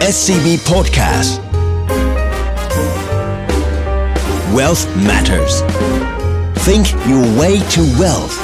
[0.00, 1.40] SCB Podcast
[4.54, 5.62] Wealth Matters
[6.66, 8.36] Think your way to wealth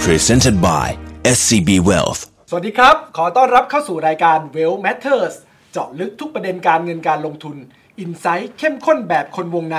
[0.00, 2.20] Presented by SCB Wealth
[2.50, 5.34] สวัสดีครับ ขอต้อนรับเข้าสู่รายการ Well Matters
[5.72, 7.56] เจาะลึกทุกประเด็นการเงินการลงทุน
[7.98, 9.78] อินไซต์เข้มข้นแบบคนวงใน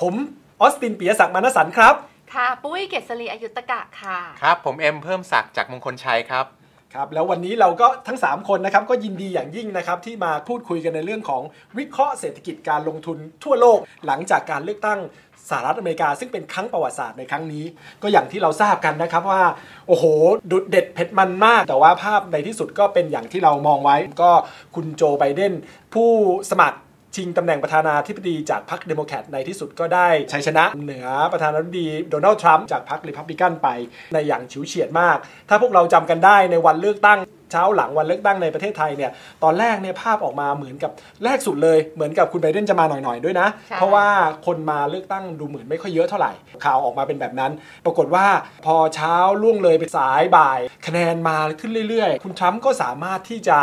[0.00, 0.14] ผม
[0.60, 1.96] ออสตินปียศักดิ์มานสันครับ
[2.34, 6.46] ค่ะ ปุ้ยเกษรีอายุตกะค่ะ ครับ ผมเอ็มเพิ่มศักดิ์จากมงคลชัยครับ
[6.94, 11.42] ครับแล้ววันนี้เราก็ทั้ง 3 คนนะครับก็ยินดีอย่างยิ่งนะครับที่มาพูดคุยกันในเรื่องของ
[11.78, 15.00] วิเคราะห์เศรษฐกิจการลงทุนทั่วโลก หลังจากการเลือกตั้ง
[15.48, 17.64] สหรัฐอเมริกา ซึ่งเป็นครั้งประวัติศาสตร์ในครั้งนี้
[18.02, 19.42] ก็อย่างที่เราทราบกันนะครับว่า
[19.88, 20.04] โอ้โห
[20.50, 24.30] ดุเด็ดเผ็ดมันมาก แต่ว่าภาพในที่สุดก็เป็นอย่างที่เรามองไว้ ก็
[24.74, 25.52] คุณโจไบเดน
[25.94, 26.10] ผู้
[26.50, 26.78] สมัคร
[27.16, 33.68] ชิงตำแหน่งประธานาธิบดีจากพรรคเดโมแครตในที่สุดก็ได้ชัยชนะเหนือประธานาธิบดีโดนัลด์ทรัมป์จากพรรครีพับลิกันไป
[34.12, 35.16] ในอย่างฉิวเฉียดมาก
[35.48, 37.18] ถ้าพวกเราจำกันได้ในวันเลือกตั้ง
[37.52, 39.10] เช้าหลังวันเลือกตั้งในประเทศไทยเนี่ย
[39.44, 40.90] ตอนแรกเนี่ยภาพออกมาเหมือนกับ
[41.24, 44.06] แรกสุดเลยเหมือนกับคุณไบเดนจะมาหน่อยๆด้วยนะใช่เพราะว่า
[44.46, 46.32] คนมาเลือกตั้งดูเหมือนไม่ค่อยเยอะเท่าไหร่
[46.64, 47.52] ข่าวออกมาเป็นแบบนั้น
[47.84, 48.26] ปรากฏว่า
[48.64, 53.58] พอเช้าล่วงเลยไปสายบ่าย คะแนนมาขึ้นเรื่อยๆ คุณทรัมป์ก็สามารถที่จะ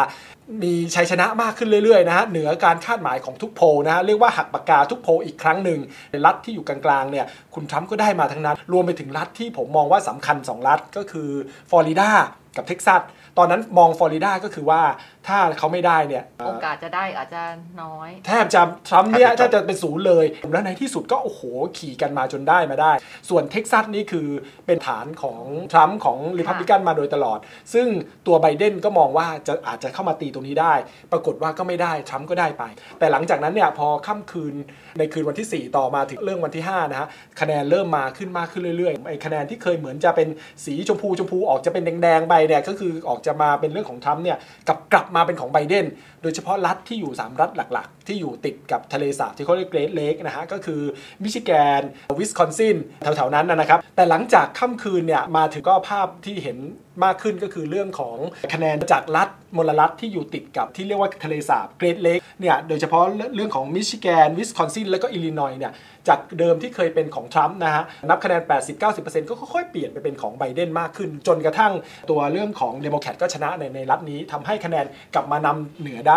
[0.63, 5.79] มีชัยชนะมากขึ้นเรื่อยๆนะฮะเหนือการคาดหมายของทุกโพลนะฮะเรียกว่าหักปากกาทุกโพลอีกครั้งหนึ่ง
[6.11, 11.29] ในรัฐที่อยู่กลางๆเนี่ยคุณทรัมป์ก็ได้มาทั้งนั้น รวมไปถึงรัฐที่ผมมองว่าสำคัญ 2 รัฐก็คือ
[11.69, 12.09] ฟลอริดา
[12.57, 13.01] กับเท็กซัส
[13.37, 14.81] ตอนนั้นมองฟลอริดาก็คือว่า
[15.27, 17.41] ถ้าเขาไม่ได้เนี่ยโอกาสจะได้อาจจะ
[17.81, 21.41] น้อย แทบจะทรัมป์เนี่ยแทบจะจบถ้าจะเป็นศูนย์เลย แล้วในที่สุดก็โอ้โห
[21.77, 22.93] ขี่กันมาจนได้มาได้
[23.29, 24.27] ส่วนเท็กซัสนี่คือ
[24.65, 27.39] เป็นฐานของทรัมป์ของริพับลิกันมาโดยตลอด
[27.73, 27.87] ซึ่ง
[28.27, 30.73] ตัวไบเดนก็มองว่าจะอาจจะเข้ามาตีตรงนี้ได้
[31.11, 32.63] ปรากฏว่าก็ไม่ได้ทรัมป์ก็ได้ไป
[32.99, 34.53] แต่หลังจากนั้นเนี่ยพอค่ำคืน
[34.97, 37.07] ในคืนวันที่ 4 ต่อมาถึงเรื่องวันที่5นะฮะ
[37.41, 40.27] คะแนนเริ่มมาขึ้นมากขึ้นเรื่อยๆไอ้คะแนนที่เคยเหมือนจะเป็น
[40.65, 50.81] สีชมพูชมพูออกจะเป็นแดงๆไปเนี่ยก็คือออกจะมาเป็นเรื่องของทรัมป์เนี่ยกลับกลับมาเป็นของไบเดน โดยเฉพาะรัฐที่อยู่ 3 รัฐหลักๆ ที่อยู่ติดกับทะเลสาบที่เขาเรียก Great Lake นะฮะก็คือ
[51.23, 51.81] มิชิแกน
[52.17, 56.57] วิสคอนซินแถวๆ นั้นนะครับ แต่หลังจากค่ำคืนเนี่ยมาถึงก็ภาพที่เห็น
[57.03, 58.17] มากขึ้นก็คือเรื่องของ
[58.53, 63.03] คะแนนจากรัฐมลรัฐที่อยู่ติดกับที่เรียกว่าทะเลสาบ Great Lake เนี่ยโดยเฉพาะ
[63.35, 65.73] เรื่องของมิชิแกนวิสคอนซินแล้วก็อิลลินอยเนี่ย
[66.07, 68.41] จากเดิมที่เคยเป็นของทรัมป์นะฮะนับคะแนน
[68.85, 71.73] 80-90%ก็ค่อยๆเปลี่ยนไปเป็นของไบเดนมากขึ้น จนกระทั่ง
[72.09, 74.85] ตัวเรื่องของเดโมแครตก็ชนะในในรัฐนี้ทำให้คะแนน
[75.15, 76.15] กลับมานำเหนือได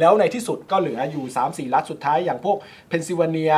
[0.00, 1.24] แล้วในที่สุดก็เหลืออยู่
[1.68, 2.56] 3-4 รัฐสุดท้ายอย่างพวก
[2.88, 3.54] เพนซิลเวเนีย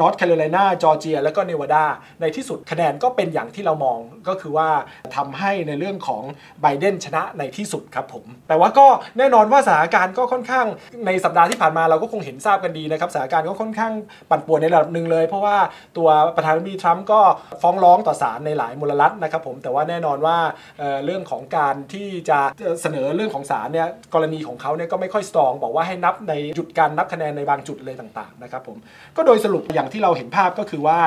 [0.00, 1.84] นอร์ทแคโรไลนาจอร์เจีย แล้วก็เนวาดา
[2.20, 3.98] ในที่สุดคะแนนก็เป็นอย่างที่เรามอง
[4.28, 4.68] ก็คือว่า
[5.16, 6.22] ทำให้ในเรื่องของ
[6.62, 8.86] ไบเดนชนะในที่สุดครับผม แต่ว่าก็
[9.18, 10.66] แน่นอนว่าสถานการณ์ก็ค่อนข้าง
[11.06, 13.92] ในสัปดาห์ที่ผ่านมาเราก็คงเห็นทราบกันดีนะครับสถานการณ์ก็ค่อนข้าง
[14.30, 15.58] ปั่นป่วนในระดับหนึ่งเลย เพราะว่า
[15.96, 17.20] ตัวประธานาธิบดีทรัมป์ก็
[17.62, 20.36] ฟ้องร้องต่อศาลในหลายมลรัฐนะครับผมแต่ว่าแน่นอนว่า
[20.78, 22.38] เเรื่องของการที่จะ
[22.82, 28.76] เสนอเรื่องของศาลเนี่ยกรณีของเขาเนี่ยก็ไม่ค่อยสตรองบอกว่าให้นับในจุดการนับคะแนนในบางจุดเลยต่างๆนะครับผม
[29.16, 30.98] ก็โดยสรุปอย่างที่เราเห็นภาพก็คือว่า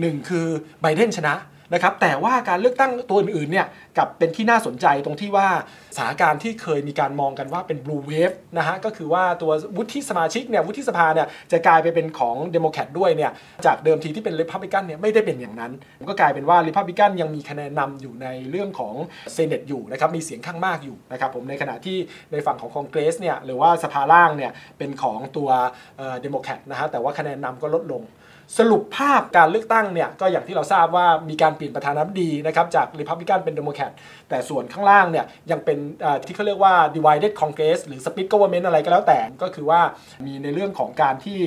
[0.00, 0.46] หนึ่งคือ
[0.82, 1.34] ไบเดนชนะ
[1.74, 3.66] นะครับแต่ว่าการเลือกตั้งตัวอื่นๆเนี่ย
[3.98, 5.48] กลับเป็นที่น่าสนใจตรงที่ว่า
[5.96, 13.32] สถานการณ์ที่เคยมีการมองกันว่าเป็น blue wave นะฮะก็คือว่าตัววุฒิสมาชิกเนี่ยวุฒิสภาเนี่ยจะกลายไปเป็นของเดโมแครตด้วยเนี่ย
[13.66, 15.72] จากเดิมทีที่เป็น Republican เนี่ยไม่ได้เป็นอย่างนั้น
[16.08, 18.94] ก็กลายเป็นว่า Republican ยังมีคะแนนนำอยู่ในเรื่องของ
[19.32, 21.98] Senate อยู่นะครับมีเสียงข้างมากอยู่นะครับผมในขณะที่
[22.32, 25.48] ในฝั่งของคอนเกรสเนี่ยหรือว่าสภาล่างเนี่ยเป็นของตัว
[25.96, 28.02] เดโมแครตนะฮะแต่ว่าคะแนนนำก็ลดลง
[28.58, 33.92] สรุปภาพการเลือกตั้งเนี่ยก็อย่างที่เราทราบว่ามีการเปลี่ยนประธานาธิบดีนะครับจากริพับลิกันเป็นเดโมแครต
[34.28, 35.78] แต่ส่วนข้างล่างเนี่ยยังเป็น
[36.26, 39.80] ที่เขาเรียกว่า divided congress หรือ split government อะไรก็แล้วแต่ก็คือว่า
[40.24, 41.40] มีในเรื่องของการที่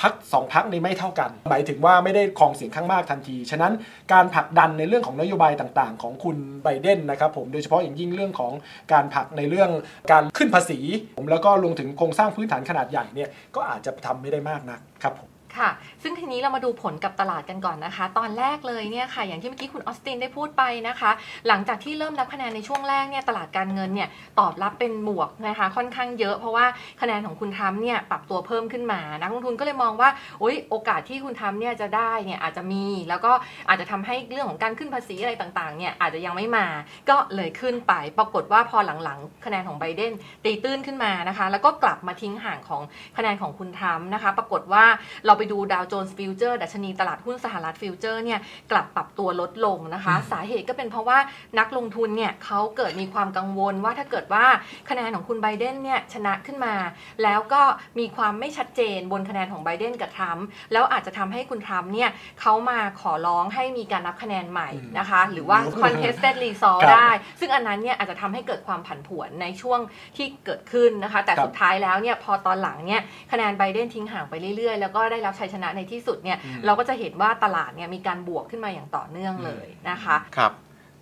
[0.00, 3.72] พรรคสองพรรคนี้ไม่เท่ากัน หมายถึงว่าไม่ได้ครองเสียงข้างมากทันที ฉะนั้น
[4.12, 8.52] การผลักดันในเรื่องของนโยบายต่างๆ ของคุณไบเดนนะครับผมโดยเฉพาะอย่างยิ่งเรื่องของ
[8.92, 9.70] การผลักในเรื่อง
[10.12, 10.78] การขึ้นภาษี
[11.18, 15.70] ผมแล้วก็รวมถึงโครงสร้างพื้นฐานขนาดใหญ่เนี่ยก็อาจจะทำไม่ได้มากนักครับผม ค่ะ
[16.02, 21.10] ซึ่งทีนี้เรามาดูผลกับตลาดกันก่อนนะคะ ตอนแรกเลยเนี่ยค่ะ อย่างที่เมื่อกี้คุณออสตินได้พูดไปนะคะ
[21.48, 24.08] หลังจากที่เริ่มรับคะแนนในช่วงแรกเนี่ย ตลาดการเงินเนี่ย
[24.40, 26.66] ตอบรับเป็นบวกนะคะ ค่อนข้างเยอะ เพราะว่า
[27.00, 30.10] คะแนนของคุณทรัมป์เนี่ยปรับตัวเพิ่มขึ้นมา นักลงทุนก็เลยมองว่า
[30.40, 33.32] โอ๊ยโอกาสที่คุณทรัมป์เนี่ยจะได้เนี่ยอาจจะมี แล้วก็
[33.68, 36.66] อาจจะทำให้เรื่องของการขึ้นภาษีอะไรต่างๆ เนี่ยอาจจะยังไม่มา
[37.10, 40.12] ก็เลยขึ้นไป ปรากฏว่าพอหลังๆ คะแนนของไบเดน
[40.44, 42.82] ตีตื้นขึ้นมานะคะ แล้วก็กลับมาทิ้งห่างของ
[43.16, 44.84] คะแนนของคุณทรัมป์นะคะ ปรากฏว่า
[45.26, 48.40] เราไปดูดาวโจนส์ future ดัชนีตลาดหุ้นสหรัฐ future เนี่ย
[48.70, 51.18] กลับปรับตัวลดลงนะคะ สาเหตุก็เป็นเพราะว่า
[51.58, 54.44] นักลงทุนเนี่ยเขาเกิดมีความกังวลว่าถ้าเกิดว่า
[54.90, 56.74] คะแนนของคุณไบเดนเนี่ยชนะขึ้นมา
[57.22, 57.62] แล้วก็
[57.98, 62.10] มีความไม่ชัดเจนบนคะแนนของไบเดนกับทรัมป์แล้วอาจจะทำให้คุณทรัมป์เนี่ย
[62.40, 67.10] เขามาขอร้องให้มีการนับคะแนนใหม่นะคะ หรือว่า contested result ครับได้
[67.40, 69.80] ซึ่งอันนั้นเนี่ยอาจจะทำให้เกิดความผันผวนในช่วง
[70.16, 73.02] ที่เกิดขึ้นนะคะ แต่ครับสุดท้ายแล้วเนี่ยพอตอนหลังเนี่ย
[73.32, 80.52] คะแนนไบเดนทิ้งห่างไปเรื่อยๆ แล้วก็ได้รับชัยชนะในที่สุดเนี่ยเราก็จะเห็นว่าตลาดเนี่ยมีการบวกขึ้นมาอย่างต่อเนื่องเลยนะคะครับ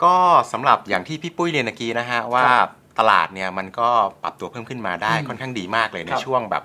[0.04, 0.14] ก็
[0.52, 2.44] สำหรับอย่างที่พี่ปุ้ยเรียนเมื่อกี้นะฮะว่า
[2.98, 3.88] ตลาดเนี่ยมันก็
[4.22, 6.62] ปรับตัวเพิ่มขึ้นมาได้อืมค่อนข้างดีมากเลยในครับช่วงแบบ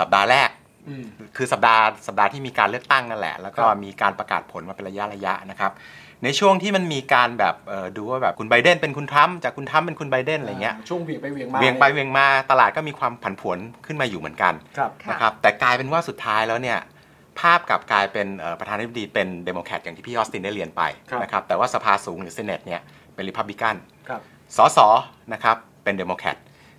[0.00, 0.50] สัปดาห์แรก
[0.88, 1.04] อืม
[1.36, 5.72] คือสัปดาห์สัปดาห์ที่มีการเลือกตั้งนั่นแหละ แล้วก็ครับมีการประกาศผลมาเป็นระยะระยะนะครับ
[6.24, 16.78] ในช่วงที่มันมีการแบบเอ่อดูว่าแบบคุณไบเดนเป็นคุณทรัมป์จากคุณทรัมป์เป็นคุณไบเดนอะไรเงี้ยช่วงเหวี่ยงไปเหวี่ยงมาเหวี่ยงไปเหวี่ยงมาตลาดก็มีความผันผวนขึ้นมาอยู่เหมือนกันครับค่ะนะครับแต่กลายเป็นว่าสุดท้ายแล้วเนี่ย
[17.40, 22.80] ภาพกลับกลายเป็นเอ่อประธานาธิบดีเป็นเดโมแครตอย่างที่พี่ออสตินได้เรียนไปครับนะครับแต่ว่าสภาสูงหรือ Senate เนี่ย
[23.14, 23.76] เป็นริพับลิกัน
[24.08, 24.20] ครับ
[24.56, 24.78] สส
[25.32, 26.36] นะครับเป็นเดโมแครต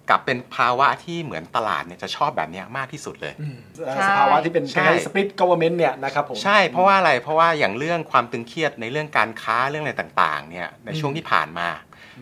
[0.09, 11.67] กลับเป็นภาวะที่เหมือนตลาดเนี่ยจะชอบแบบเนี้ยมากที่สุดเลยอืมใช่สภาวะที่เป็นใช่สปริตก o ว e r n เมนต์เนี่ยนะครับผมใช่เพราะว่าอะไรเพราะว่าอย่างเรื่องความตึงเครียดในเรื่องการค้าเรื่องอะไรต่างๆเนี่ยในช่วงที่ผ่านมา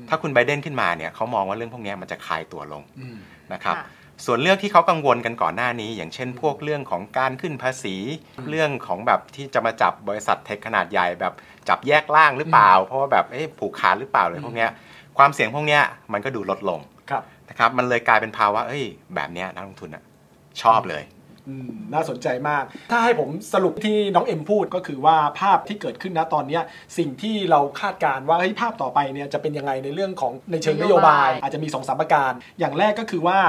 [0.10, 3.18] ถ้าคุณไบเดนขึ้นมาเนี่ยเขามองว่าเรื่องพวกเนี้ยมันจะคลายตัวลงอืม
[3.54, 3.86] นะครับค่ะ
[4.26, 7.96] ส่วนเรื่องที่เขากังวลกันก่อนหน้านี้ อย่างเช่น พวกเรื่องของการขึ้นภาษี
[8.50, 11.34] เรื่องของแบบที่จะมาจับบริษัทเทคขนาดใหญ่แบบ
[11.70, 14.70] จับแยกล่างหรือเปล่า เพราะว่าแบบเอ๊ะผูกขาดหรือเปล่าเลยพวกเนี้ย
[15.18, 15.82] ความเสี่ยงพวกเนี้ย
[16.14, 16.80] มันก็ดูลดลง
[17.10, 18.84] ครับนะครับมันเลยกลายเป็นภาวะเอ้ย
[19.16, 20.04] แบบเนี้ยนักลงทุนอะ
[20.62, 21.19] ชอบเลยอืม
[21.94, 26.64] น่าสนใจมาก ถ้าให้ผมสรุปที่น้องเอ็มพูดก็คือว่าภาพที่เกิดขึ้นนะตอนเนี้ย
[26.98, 33.40] สิ่งที่เราคาดการณ์ว่าเฮ้ยภาพต่อไปเนี่ยจะเป็นยังไงในเรื่องของในเชิงนโยบาย อาจจะมี2อสามประการ อย่างแรกก็คือว่า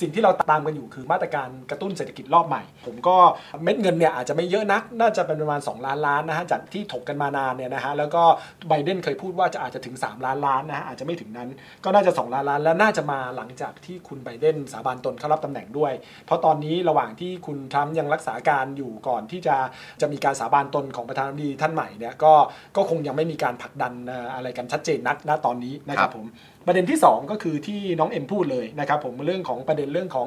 [0.00, 3.16] สิ่งที่เราตามกันอยู่คือมาตรการกระตุ้นเศรษฐกิจรอบใหม่ ผมก็
[3.62, 8.22] เม็ดเงินเนี่ยอาจจะไม่เยอะนัก น่าจะเป็นประมาณ 2 ล้านล้านนะฮะจากที่ถกกันมานานเนี่ยนะฮะแล้วก็
[8.68, 11.48] ไบเดนเคยพูดว่าจะอาจจะถึง 3 ล้านล้านนะฮะอาจจะไม่ถึงนั้น
[11.84, 15.92] ก็น่าจะ 2 ล้านล้านและน่าจะมาหลังจากที่คุณไบเดนสาบานตนเข้ารับตำแหน่งด้วย
[16.26, 19.56] เพราะตอนนี้ระหว่างที่คุณทรัมป์ยังรักษาการอยู่ก่อนที่จะ
[20.00, 22.34] จะมีการสาบานตนของประธานาธิบดีท่านใหม่เนี่ยก็
[22.76, 23.92] ก็คงยังไม่มีการผลักดัน
[24.34, 26.26] อะไรกันชัดเจนนักณตอนนี้นะครับผม
[26.66, 30.26] ประเด็นที่ 2 ก็คือที่น้องเอ็มพูดเลยนะครับผมเรื่องของประเด็นเรื่องของ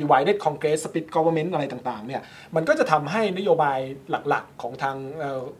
[0.00, 2.22] divided congress split government อะไรต่างๆเนี่ย
[2.56, 3.78] มันก็จะทำให้นโยบาย
[4.10, 4.96] หลักๆของทาง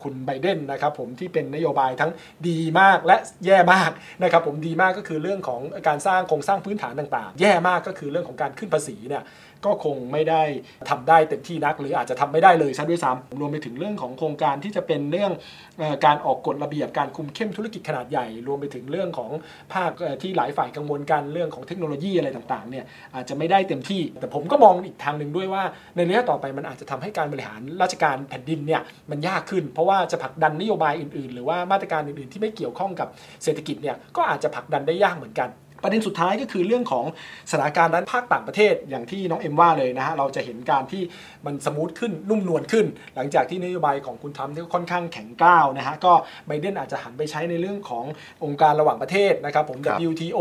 [0.02, 2.10] คุณไบเดนนะครับผมที่เป็นนโยบายทั้ง
[2.48, 3.16] ดีมากและ
[3.46, 3.90] แย่มาก
[4.22, 9.22] นะครับผมดีมากก็คือเรื่องของการสร้างโครงสร้างพื้นฐานต่างๆ แย่มากก็คือเรื่องของการขึ้นภาษีเนี่ย
[9.66, 10.42] ก็คงไม่ได้
[10.90, 15.32] ทำได้เต็มที่นัก หรืออาจจะทำไม่ได้เลยซะด้วยซ้ำรวมไปถึงเรื่องของโครงการที่จะเป็นเรื่อง
[15.80, 19.30] อการออกกฎระเบียบการคุมเข้มธุรกิจขนาดใหญ่ รวมไปถึงเรื่องของ
[19.74, 19.90] ภาพ
[20.22, 22.84] ที่หลายฝ่ายกังวลกันเรื่องของเทคโนโลยีอะไรต่างๆเนี่ย
[23.14, 25.62] อาจจะไม่ได้เต็มที่ แต่ผมก็มองอีกทางหนึ่งด้วยว่า
[25.96, 33.08] ในระยะต่อไปมันอาจจะทำให้การบริหารราชการแผ่นดินเนี่ยมันยากขึ้น เพราะว่าจะผลักดันนโยบายอื่นๆ หรือว่ามาตรการอื่นๆ ที่ไม่เกี่ยวข้องกับ
[33.44, 35.50] เศรษฐกิจเนี่ยก็อาจจะผลักดันได้ยากเหมือนกัน
[35.82, 37.04] ประเด็นสุดท้ายก็คือเรื่องของ
[37.50, 41.02] สถานการณ์ด้านภาคต่างประเทศอย่างที่น้องเอ็มว่าเลยนะฮะเราจะเห็นการที่
[41.46, 42.86] มัน smooth ขึ้นนุ่มนวลขึ้น
[43.16, 46.12] หลังจากที่นโยบายของคุณทรัมป์ที่ค่อนข้างแข็งกร้าวนะฮะก็
[46.46, 48.04] ไบเดนอาจจะหันไปใช้ในเรื่องของ
[48.44, 50.40] องค์การระหว่างประเทศนะครับผมครับ WTO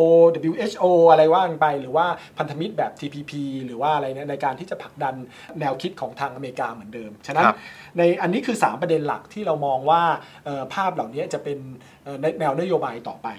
[0.49, 2.05] WHO อะไรว่ากันไป หรือว่า
[2.37, 3.31] พันธมิตรแบบ TPP
[3.65, 5.15] หรือว่าอะไรเนี่ยในการที่จะผลักดัน
[5.59, 7.57] แนวคิดของทางอเมริกาเหมือนเดิม ฉะนั้นครับ
[7.97, 10.01] ในอันนี้คือ 3 ประเด็นหลักที่เรามองว่า
[10.45, 11.57] เอ่อภาพเหล่านี้จะเป็น
[12.03, 13.29] เอ่อแนวนโยบายต่อไป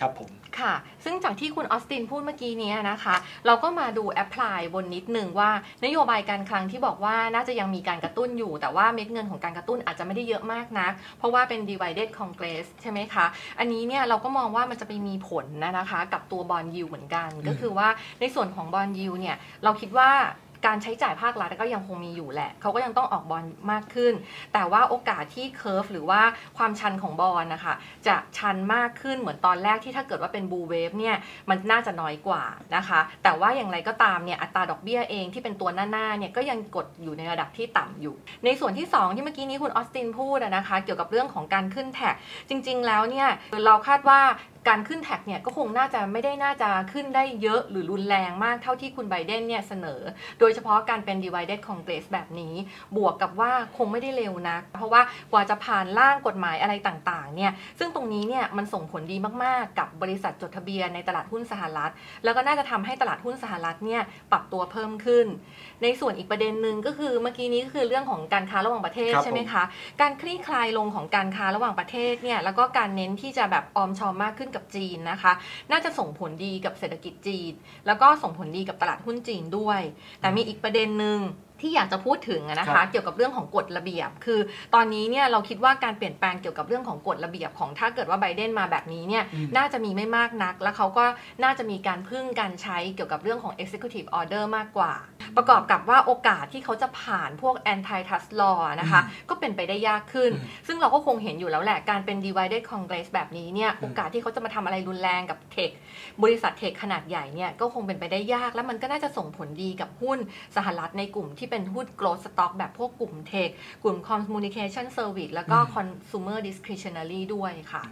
[0.00, 0.30] ครับผม
[0.60, 0.74] ค่ะ
[1.04, 3.14] ซึ่งจากที่คุณออสตินพูดเมื่อกี้นี้นะคะ
[3.46, 5.50] เราก็มาดูแอพพลายบนนิดหนึ่งว่า
[5.84, 13.26] นโยบายการคลังที่บอกว่าน่าจะยังมีการกระตุ้นอยู่ แต่ว่าเม็ดเงินของการกระตุ้นอาจจะไม่ได้เยอะมากนัก เพราะว่าเป็น divided congress ใช่ไหมคะ
[13.58, 17.88] อันนี้เนี่ยเราก็มองว่ามันจะไปมีผลนะนะคะ กับตัว bond yield เหมือนกัน ก็คือว่า
[18.20, 20.10] ในส่วนของ bond yield เนี่ยเราคิดว่า
[20.66, 24.12] การใช้จ่ายภาครัฐก็ยังคงมีอยู่แหละ เขาก็ยังต้องออกบอลมากขึ้น
[24.54, 26.20] แต่ว่าโอกาสที่ curve หรือว่า
[26.58, 27.74] ความชันของบอลนะคะ
[28.06, 31.16] จะชันมากขึ้นเหมือนตอนแรกที่ถ้าเกิดว่าเป็นบูเวฟเนี่ย
[31.48, 32.42] มันน่าจะน้อยกว่า
[32.76, 42.14] นะคะ แต่ว่าอย่างไรก็ตามเนี่ยอัตราดอกเบี้ยเองที่เป็นตัวหน้าๆเนี่ยก็ยังกดอยู่ในระดับที่ต่ำอยู่ ในส่วนที่ 2 ที่เมื่อกี้นี้คุณออสตินพูดนะคะ เกี่ยวกับเรื่องของการขึ้นแท็ก
[42.48, 43.28] จริง ๆ แล้วเนี่ย
[43.64, 44.20] เราคาดว่า
[44.68, 50.00] การขึ้นแท็กเนี่ยก็คงน่าจะไม่ได้น่าจะขึ้นได้เยอะหรือรุนแรงมากเท่าที่คุณไบเดนเนี่ยเสนอ
[50.40, 52.54] โดยเฉพาะการเป็น divided congress แบบนี้
[52.96, 55.02] บวกกับว่าคงไม่ได้เร็วนักเพราะว่า
[55.32, 61.92] กว่าจะผ่านร่างกฎหมายอะไรต่างๆเนี่ยซึ่งตรงนี้เนี่ยมันส่งผลดีมากๆ กับบริษัทจดทะเบียนในตลาดหุ้นสหรัฐ
[62.24, 64.02] แล้วก็น่าจะทำให้ตลาดหุ้นสหรัฐเนี่ย
[64.32, 65.26] ปรับตัวเพิ่มขึ้น
[65.82, 69.62] ในส่วนอีกประเด็นหนึ่งก็คือเมื่อกี้นี้ก็คือเรื่องของการค้าระหว่างประเทศใช่ไหมคะ
[70.00, 75.32] การคลี่คลายลงของการค้าระหว่างประเทศเนี่ยแล้วก็การเน้นที่จะแบบออมชอมมากขึ้นกับจีนนะคะ
[75.70, 77.52] น่าจะส่งผลดีกับเศรษฐกิจจีน
[77.86, 79.80] แล้วก็ส่งผลดีกับตลาดหุ้นจีนด้วย
[80.20, 81.18] แต่มีอีกประเด็นหนึ่ง
[81.64, 84.40] ที่อยากจะพูดถึงอะนะครัคะบเกี่ยวกับเรื่องของกฎระเบียบ คือ
[84.74, 91.04] ตอนนี้เนี่ยเราคิดว่าการเปลี่ยนแปลงเกี่ยวกับเรื่องของกฎระเบียบของถ้าเกิดว่าไบเดนมาแบบนี้เนี่ยอืมน่าจะมีไม่มากนัก แล้วเขาก็
[91.44, 94.92] น่าจะมีการพึ่งการใช้เกี่ยวกับเรื่องของ executive order มากกว่า
[95.36, 100.30] ประกอบกับว่าโอกาสที่เขาจะผ่านพวก antitrust law นะคะก็เป็นไปได้ยากขึ้น
[100.66, 105.70] ซึ่งเราก็คงเห็นอยู่แล้วแหละการเป็น divided congress แบบนี้เนี่ยโอกาสที่เขาจะมาทำอะไรรุนแรงกับเทค
[106.22, 110.18] บริษัทเทคขนาดใหญ่เนี่ยก็คงเป็นไปได้ยาก และมันก็น่าจะส่งผลดีกับหุ้น
[110.56, 113.48] สหรัฐในกลุ่มที่เป็นหุ้น growth stock แบบพวกกลุ่มเทค
[113.82, 117.82] กลุ่ม communication service แล้วก็ consumer discretionary ด้วยค่ะ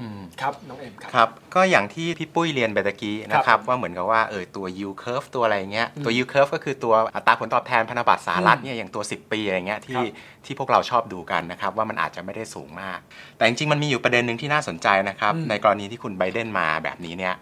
[0.00, 12.98] อืมครับ น้องเอ็มครับครับ ก็อย่างที่พี่ปุ้ยเรียนไปตะกี้นะคครัรับบว่าเหมือนกับว่าเออตัว yield curve ตัวอะไรเงี้ยอืมตัว yield curve ก็คือตัวอัตราผลตอบแทนพันธบัตรสหรัฐอืมเนี่ยอย่างตัว 10 ปีอะไรเงี้ยที่ครับที่พวกเราชอบดูกันนะครับ ว่ามันอาจจะไม่ได้สูงมาก
[13.36, 17.34] แต่จริงๆมันมีอยู่ประเด็นหนึ่งที่น่าสนใจนะครับอืมในกรณีที่คุณไบเดนมาแบบนี้เนี่ย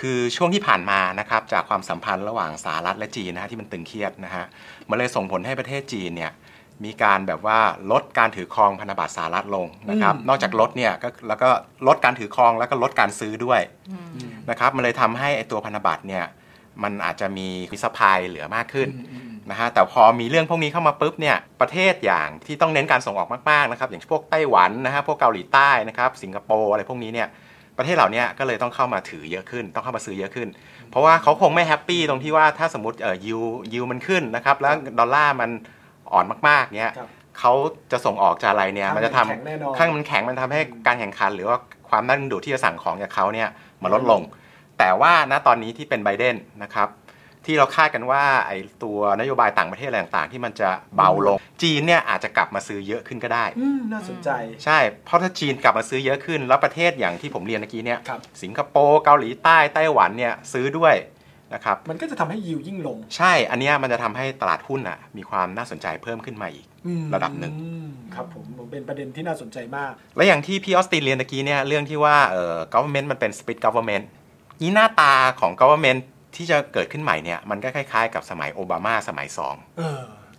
[0.00, 4.44] คือช่วงที่ผ่านมานะครับจากความสัมพันธ์ระหว่างสหรัฐและจีนนะฮะที่มันตึงเครียดนะฮะ
[4.90, 6.32] มันเลยส่งผลให้ประเทศจีนเนี่ย
[6.84, 7.58] มีการแบบว่า
[7.90, 11.50] ลดการถือครองพันธบัตรสหรัฐลงนะครับอืมนอกจากลดเนี่ยก็แล้วก็
[11.86, 16.24] ลดการถือครองแล้วก็ลดการซื้อด้วยอืมนะครับมันเลยทำให้ไอตัวพันธบัตรเนี่ย
[16.82, 27.28] มันอาจจะมีมีสปายเหลือมากขึ้นอืมอืมนะฮะแต่พอมีเรื่องพวกนี้เข้ามาปุ๊บเนี่ยประเทศอย่างที่ต้องเน้นการส่งออกมากๆนะครับอย่างพวกไต้หวันนะฮะพวกเกาหลีใต้นะครับสิงคโปร์อะไรพวกนี้เนี่ย
[27.78, 30.48] ประเทศเหล่านี้ก็เลยต้องเข้ามาถือเยอะขึ้น ต้องเข้ามาซื้อเยอะขึ้น
[30.90, 33.38] เพราะว่าเขาคงไม่แฮปปี้ตรงที่ว่าถ้าสมมติเอ่อยู
[33.72, 35.50] ยูมันขึ้นนะครับ แล้วดอลลาร์มัน
[36.12, 37.52] อ่อนมากๆเนี่ยครับเขา
[37.92, 41.56] จะส่งออกจะอะไรเนี่ยข้างมันจะทำมันแข็งแน่นอนข้างมันแข็งมันทำให้การแข่งขัน หรือว่า
[41.88, 43.48] ความน่าดึงดูดที่จะสั่งของจากเขาเนี่ย
[43.82, 44.22] มันลดลง
[44.78, 46.88] แต่ว่าณตอนนี้ที่เป็นไบเดนนะครับ
[47.46, 54.30] ที่เราคาดกันว่าไอ้ตัวนโยบายต่างประเทศอะไรต่างๆ ที่มันจะเบาลง จีนเนี่ยอาจจะกลับมาซื้อเยอะขึ้นก็ได้อืมน่าสนใจ
[54.64, 60.94] ใช่ เพราะถ้าจีนกลับมาซื้อเยอะขึ้น แล้วประเทศอย่างที่ผมเรียนเมื่อกี้เนี่ยครับสิงคโปร์เกาหลีใต้ไต้หวันเนี่ยซื้อด้วย
[61.54, 74.04] นะครับมันก็จะทำให้ยิวยิ่งลง ใช่ อันเนี้ยมันจะทำให้ตลาดหุ้นอะมีความน่าสนใจเพิ่มขึ้นมาอีกอืมระดับหนึ่งอืมครับผมผมเป็นประเด็นที่น่าสนใจมาก และอย่างที่พี่ออสตินเรียนตะกี้เนี่ยเรื่องที่ว่าเอ่อ government มันเป็น split government
[74.62, 76.00] นี่หน้าตาของ government
[76.36, 79.56] ที่จะเกิดขึ้นใหม่เนี่ยมันก็คล้ายๆ กับสมัยโอบามาสมัยสอง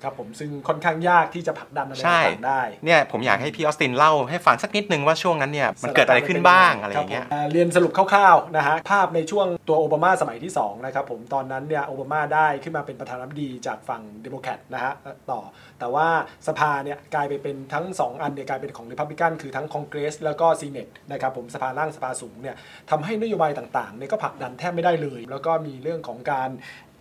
[0.03, 14.93] ครับผมซึ่งค่อนข้างยากที่จะผลักดันอะไรใช่ต่างๆได้เนี่ยผมอยากให้พี่ออสตินเล่าให้ฟังสักนิดนึงว่าช่วงนั้นเนี่ยมันเกิดอะไรขึ้นบ้างอะไรอย่างเงี้ยคบผมเรียนสรุปคร่าวๆนะฮะภาพในช่วงตัวโอบามาสมัยที่2นะครับผมตอนนั้นเนี่ยโอบามาได้ขึ้นมาเป็นประธานาธิบดีจากฝั่งเดโมแครตนะฮะ
[15.31, 15.41] ต่อ
[15.79, 16.07] แต่ว่า
[16.47, 22.55] สภาเนี่ยกลายไปเป็นทั้ง 2 อันเนี่ยกลายเป็นของริพับลิกันคือทั้งคอนเกรสแล้วก็ Senate นะครับผมสภาล่างสภาสูงเนี่ย
[22.89, 26.49] ทำให้นโยบายต่างๆเนี่ยก็ผลักดันแทบไม่ได้เลย แล้วก็มีเรื่องของการ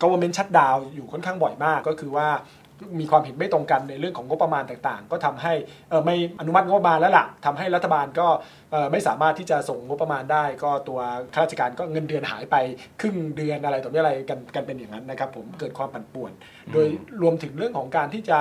[0.02, 2.28] government shutdown อยู่ค่อนข้างบ่อยมากก็คือว่า
[3.00, 5.52] มีความเห็นไม่ตรงกันในเรื่องของงบประมาณต่างๆ ก็ทำให้
[6.04, 8.26] ไม่อนุมัติงบประมาณแล้วล่ะทำให้รัฐบาลก็
[8.92, 11.00] ไม่สามารถที่จะส่งงบประมาณได้ ก็ตัว
[11.34, 12.56] ข้าราชการก็เงินเดือนหายไป
[13.00, 16.32] ครึ่งเดือนอะไรต่อมีอะไรกันกันเป็นอย่างนั้นนะครับผมเกิดความปั่นป่วน
[16.72, 16.86] โดย
[17.22, 18.38] รวมถึงเรื่องของการที่จะ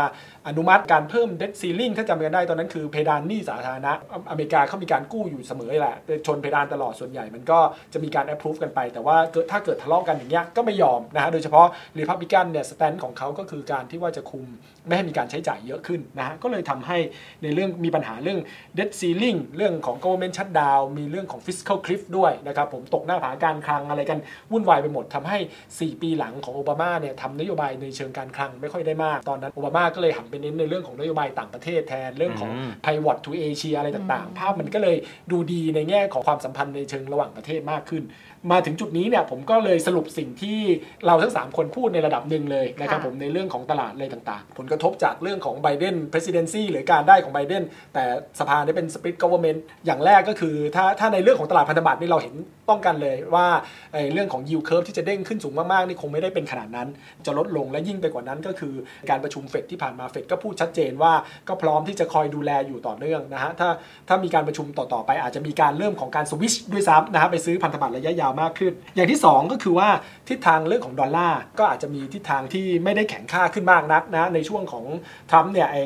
[0.48, 3.94] อนุมัติการเพิ่ม debt ceiling ถ้าจำกันได้ตอนนั้นคือเพดานหนี้สาธารณะ
[4.30, 5.96] อเมริกาเขามีการกู้อยู่เสมอแหละ
[6.26, 7.60] ชนเพดานตลอดส่วนใหญ่มันก็
[7.94, 9.18] จะมีการ approve กันไป แต่ว่า
[9.52, 11.68] ถ้าเกิดทะเลาะกันอย่างเงี้ยก็ไม่ยอมนะฮะโดยเฉพาะ
[12.00, 14.46] Republican เนี่ยสแตนของเขาก็คือการที่ว่าจะคุม
[14.88, 16.98] ไม่ให้มีการใช้จ่ายเยอะขึ้นนะฮะก็เลยทำให้
[17.44, 18.40] ในเรื่องมีปัญหาเรื่อง
[18.78, 24.20] debt ceiling เรื่องของ g o v e r shutdown มีเรื่องของ fiscal cliff ด้วยนะครับผมตกหน้าผาการคลังอะไรกัน
[24.52, 25.38] วุ่นวายไปหมดทำให้
[25.70, 34.98] 4 ปีหลังของโอบามาเนี่ยทำนโยบายในเชิงการคลังไม่ค่อยได้มาก ตอนนั้นโอบามาก็เลยหันไปเน้นในเรื่องของนโยบายต่างประเทศแทนเรื่องของอืม pivot to Asia อะไรต่างๆ ภาพมันก็เลย
[35.32, 38.04] ดูดีในแง่ของความสัมพันธ์ในเชิงระหว่างประเทศมากขึ้น
[38.52, 40.60] มาถึงจุดนี้เนี่ยผมก็เลยสรุปสิ่งที่
[41.06, 48.04] เราทั้ง 3 คนพูดในระดับหนึ่งเลยนะครับค่ะผมในเรื่องของตลาดอะไรต่างๆ ผลกระทบจากเรื่องของไบเดน presidency หรือการได้ของไบเดน แต่
[48.40, 52.34] สภาได้เป็น split government อย่างแรกก็คือถ้าถ้าในเรื่องของตลาดพันธบัตรนี่เราเห็น
[52.70, 53.48] ต้องกันเลยว่า
[53.94, 56.88] ไอ้เรื่องของ yield curve ที่จะเด้งขึ้นสูงมากๆนี่คงไม่ได้เป็นขนาดนั้น
[57.26, 58.74] จะลดลงและยิ่งไปกว่านั้นก็คือ
[59.10, 61.14] การประชุมเฟดที่ผ่านมาเฟดก็พูดชัดเจนว่า
[61.48, 63.70] ก็พร้อมที่จะคอยดูแลอยู่ต่อเนื่องนะฮะถ้า
[64.08, 69.90] ถ้ามีการประชุมต่อๆไปอาจจะมีการเริ่มของการสวิชด้วยซ้ำนะฮะไปซื้อพันธบัตรระยะยาวมากขึ้น อย่างที่ 2 ก็คือว่า
[70.30, 74.86] ทิศทางเรื่องของดอลลาร์ก็อาจจะมีทิศทางที่ไม่ได้แข็งค่าขึ้นมากนักนะในช่วงของ
[75.30, 75.78] ทรัมป์เนี่ยไอ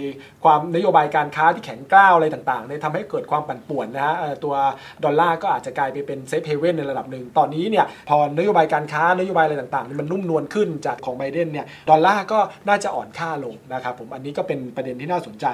[0.44, 4.56] ความนโยบายการค้าที่แข็งกร้าวอะไรต่างๆเนี่ยทำให้เกิดความปั่นป่วนนะฮะตัว
[5.04, 15.46] ดอลลาร์ก็อาจจะกลายไปเป็น safe haven ในระดับหนึ่งตอนนี้เนี่ยพอนโยบายการค้านโยบายอะไรต่างๆมันนุ่มนวลขึ้นจากของไบเดนเนี่ยดอลลาร์ก็น่าจะอ่อนค่าลงนะครับผมอันนี้ก็เป็นประเด็นที่น่าสนใจ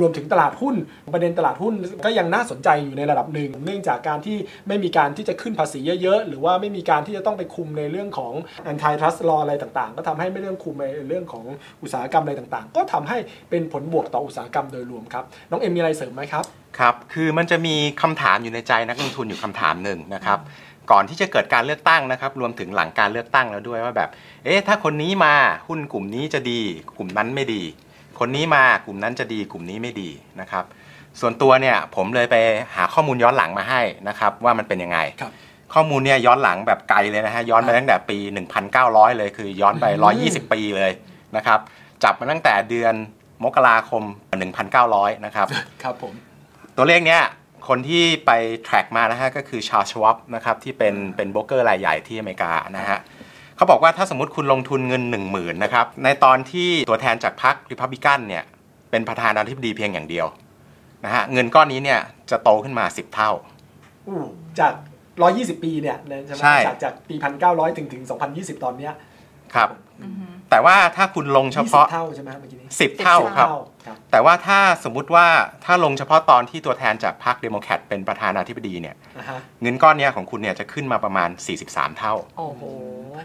[0.00, 0.74] รวมถึงตลาดหุ้น
[1.14, 1.74] ประเด็นตลาดหุ้น
[2.04, 4.36] ก็ยังน่าสนใจอยู่ในระดับหนึ่ง เนื่องจากการที่
[4.68, 8.32] ไม่มีการที่จะขึ้นภาษีเยอะๆหรือว่าไม่มีการที่จะต้องไปคุมในเรื่องของ
[8.70, 11.44] antitrust law อะไรต่างๆ ก็ทำให้ไม่เรื่องคุมในเรื่องของ
[11.82, 13.18] อุตสาหกรรมอะไรต่างๆ ก็ทำให้
[13.50, 16.44] เป็นผลบวกต่ออุตสาหกรรมโดยรวมครับ น้องเอ็มมีอะไรเสริมไหมครับ
[16.78, 20.38] ครับ คือมันจะมีคำถามอยู่ในใจนักลงทุนอยู่คำถามหนึ่งนะครับ
[20.90, 24.10] ก่อนที่จะเกิดการเลือกตั้งนะครับ รวมถึงหลังการเลือกตั้งแล้วด้วยว่าแบบ
[24.44, 25.34] เอ๊ะ ถ้าคนนี้มา
[25.68, 26.60] หุ้นกลุ่มนี้จะดี
[26.98, 27.62] กลุ่มนั้นไม่ดี
[28.18, 30.10] คนนี้มากลุ่มนั้นจะดี กลุ่มนี้ไม่ดี
[30.40, 30.64] นะครับ
[31.20, 32.36] ส่วนตัวเนี่ยผมเลยไป
[32.76, 35.32] หาข้อมูลย้อนหลังมาให้นะครับ ว่ามันเป็นยังไงครับ
[35.74, 38.18] ข้อมูลเนี่ยย้อนหลังแบบไกลเลยนะฮะย้อนไปตั้งแต่ปี
[38.68, 39.86] 1,900 เลยคือย้อนไป
[40.20, 40.92] 120 ปีเลย
[41.36, 41.58] นะครับ
[42.04, 42.94] จับมาตั้งแต่เดือน
[43.44, 44.02] มกราคม
[44.64, 45.46] 1,900 นะครับ
[45.82, 46.14] ครับผม
[46.76, 47.22] ตัวเลขเนี้ย
[47.68, 48.30] คนที่ไป
[48.66, 52.98] track มานะฮะก็คือชา r ชว a ปนะครับที่เป็นเป็นโบรกเกอร์รายใหญ่ที่อเมริกานะฮะ
[53.56, 58.44] เขาบอกว่าถ้าสมมติคุณลงทุนเงิน 1 0,000นะครับในตอนที่ตัวแทนจากพรรคริพับลิกันเนี่ย
[58.90, 60.26] เป็นประธานาธิบดีเพียงอย่างเดียว
[61.04, 62.00] นะฮะเงินก้อนนี้เนี่ย
[62.30, 63.30] จะโตขึ้นมา 10 เท่า
[64.06, 64.18] อู้
[64.60, 64.72] จาก
[65.16, 67.14] 120ปีเนี่ยนะใช่ไหมใช่จากจากปี
[67.46, 68.02] 1900ถึงถึง
[68.34, 68.92] 2020ตอนเนี้ย
[69.54, 69.68] ครับ
[70.52, 73.48] แต่ว่าถ้าคุณลงเฉพาะ20เท่าใช่ไหมเมื่อกี้นี้10เท่าครับ
[73.86, 75.26] ครับ แต่ว่าถ้าสมมุติว่า
[75.64, 81.28] ถ้าลงเฉพาะตอนที่ตัวแทนจากพรรคเดโมแครตเป็นประธานาธิบดีเนี่ยนะฮะเงินก้อนเนี้ยของคุณเนี่ยจะขึ้นมาประมาณ
[81.64, 82.62] 43 เท่าโอ้โห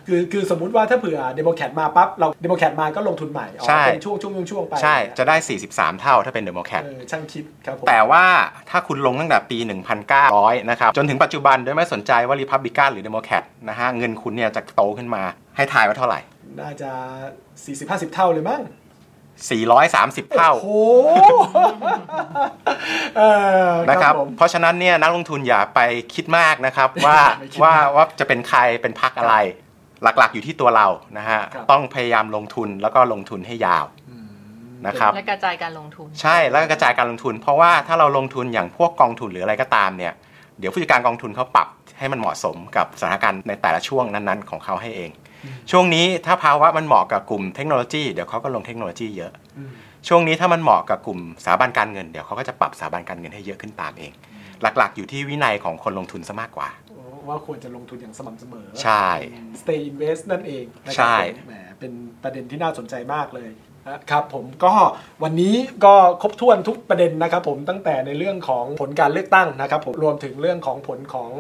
[0.07, 5.35] คือคือสมมุติว่าถ้าเผื่อเดโมแครตมาปั๊บเราเดโมแครตมาก็ลงทุนใหม่อ๋อใช่เป็นช่วงช่วงช่วงช่วงไปใช่จะได้
[5.69, 8.25] 43 เท่าถ้าเป็นเดโมแครตเออช่างคิดครับผมแต่ว่า
[8.69, 9.57] ถ้าคุณลงตั้งแต่ปี
[10.13, 15.23] 1900 นะครับจนถึงปัจจุบันโดยไม่สนใจว่ารีพับลิกันหรือเดโมแครตนะฮะเงินคุณเนี่ยจะโตขึ้นมา
[15.57, 16.19] ให้ทายว่าเท่าไหร่
[16.59, 16.91] น่าจะ
[17.53, 18.61] 40-50 เท่าเลยมั้ง
[19.47, 20.69] 430 เท่าโอ้โห
[23.17, 23.21] เอ
[23.67, 25.79] อนะครับผมเพราะฉะนั้นเนี่ยนักลงทุนอย่าไป
[26.13, 29.35] คิดมากนะครับว่าไม่คิดว่าว่าจะเป็นใครเป็นพักอะไร
[30.03, 30.87] หลักๆอยู่ที่ตัวเรา
[31.17, 33.85] นะฮะครับต้องพยายามลงทุนแล้วก็ลงทุนให้ยาว
[34.87, 40.13] นะครับและกระจายการลงทุน ใช่แล้วก็กระจายการลงทุน เพราะว่าถ้าเราลงทุนอย่างพวกกองทุนหรืออะไรก็ตามเนี่ย
[40.59, 41.67] เดี๋ยวผู้จัดการกองทุนเขาปรับ
[41.99, 45.09] ให้มันเหมาะสมกับสถานการณ์ในแต่ละช่วงนั้นๆ ของเขาให้เอง
[45.71, 49.71] ช่วงนี้ถ้าภาวะมันเหมาะกับกลุ่มเทคโนโลยีเดี๋ยวเขาก็ลงเทคโนโลยีเยอะอืม
[50.07, 54.11] ช่วงนี้ถ้ามันเหมาะกับกลุ่มสถาบันการเงินเดี๋ยวเขาก็จะปรับสถาบันการเงินให้เยอะขึ้นตามเอง
[54.61, 56.69] หลักๆ อยู่ที่วินัยของคนลงทุนซะมากกว่า
[57.27, 59.07] ว่าควรจะลงทุนอย่างสม่ำเสมอ ใช่
[59.61, 61.91] stay invest นั่นเองนะคใช่รับผมแหมเป็น
[62.23, 63.66] ประเด็นที่น่าสนใจมากเลยนะ
[64.11, 64.73] ครับผมก็
[65.23, 71.31] วันนี้ก็ครบถ้วนทุกประเด็นนะครับผมตั้งแต่ในเรื่องของผลการเลือกตั้งนะครับผมรวมถึงเรื่องของผลของ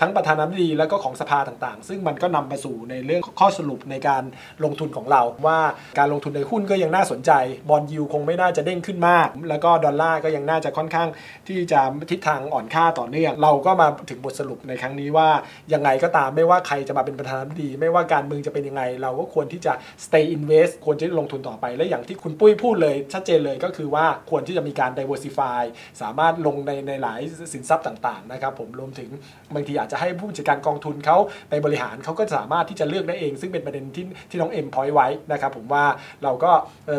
[0.00, 4.22] ทั้งประธานาธิบดีแล้วก็ของสภาต่างๆ ซึ่งมันก็นำไปสู่ในเรื่องข้อสรุปในการ
[4.64, 5.58] ลงทุนของเรา ว่า
[5.98, 7.32] การลงทุนในหุ้นก็ยังน่าสนใจ
[7.68, 11.08] บอลยูคงไม่น่าจะเด้งขึ้นมาก แล้วก็ดอลลาร์ก็ยังน่าจะค่อนข้าง
[11.48, 11.80] ที่จะ
[12.10, 15.28] ทิศทางอ่อนค่าต่อเนื่อง เราก็มาถึงบทสรุปในครั้งนี้ว่า
[15.72, 19.72] ยังไงก็ตามไม่ว่าใครจะมาเป็นประธานาธิบดี ไม่ว่าการเมืองจะเป็นยังไง เราก็ควรที่จะ
[20.04, 25.62] stay invest ควรจะลงทุนต่อไปและอย่างที่คุณปุ้ยพูดเลยชัดเจนเลยก็คือว่าควรที่จะมีการ diversify
[26.02, 27.20] สามารถลงในในหลาย
[27.52, 29.08] สินทรัพย์ต่างๆนะครับผมรวมถึง
[29.54, 31.18] บางทีอาจจะให้ผู้จัดการกองทุนเขา
[31.50, 35.84] ไปบริหารเขาก็สามารถที่จะเลือกได้เอง ซึ่งเป็นประเด็นที่ที่น้องเอ็มพอยไว้นะครับผมว่า
[36.24, 36.50] เราก็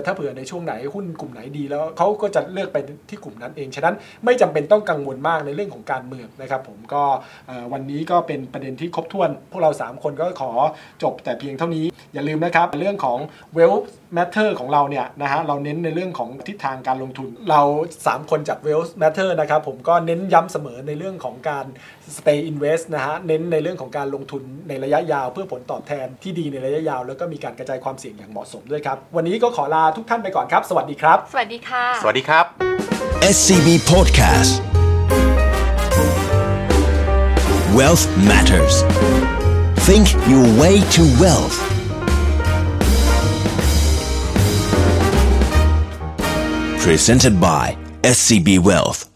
[0.06, 2.78] ถ้าเผื่อในช่วงไหนหุ้นกลุ่มไหนดี แล้วเขาก็จะเลือกไป
[3.10, 7.04] ที่กลุ่มนั้นเองฉะนั้นไม่จำเป็นต้องกังวลมากในเรื่องของการเมืองนะครับผมก็
[7.74, 10.52] วันนี้ก็เป็นประเด็นที่ครบถ้วน พวกเรา 3 คนก็ขอ
[11.04, 13.20] จบแต่เพียงเท่านี้อย่าลืมนะครับเรื่องของ
[13.58, 13.86] wealth
[14.18, 17.62] matter ของเราเนี่ยนะฮะเราเน้นในเรื่องของทิศทางการลงทุน เรา
[18.00, 21.66] 3 คนจาก wealth matter นะครับผมก็เน้นย้ำเสมอในเรื่องของการ
[22.18, 32.46] stay invest นะฮะเน้นในเรื่องของการลงทุนในระยะยาวเพื่อผลตอบแทนที่ดีในระยะยาว แล้วก็มีการกระจายความเสี่ยงอย่างเหมาะสมด้วยครับ วันนี้ก็ขอลาทุกท่านไปก่อนครับ สวัสดีครับ สวัสดีค่ะ สวัสดีครับ
[33.36, 34.52] SCB Podcast
[37.78, 38.76] Wealth Matters
[39.88, 41.73] Think your way to wealth
[46.84, 49.13] Presented by SCB Wealth